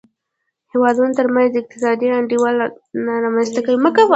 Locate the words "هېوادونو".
0.71-1.17